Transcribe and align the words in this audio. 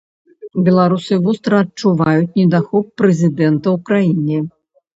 Беларусы 0.69 1.17
востра 1.25 1.59
адчуваюць 1.65 2.33
недахоп 2.39 2.91
прэзідэнта 3.03 3.67
ў 3.75 3.77
краіне. 3.91 4.45